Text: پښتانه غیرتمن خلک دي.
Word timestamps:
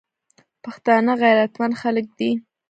پښتانه 0.63 1.13
غیرتمن 1.21 1.71
خلک 1.81 2.05
دي. 2.17 2.31